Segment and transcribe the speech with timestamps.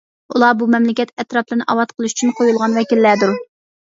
[0.35, 3.37] ئۇلار بۇ مەملىكەت ئەتراپلىرىنى ئاۋات قىلىش ئۈچۈن قويۇلغان ۋەكىللەردۇر.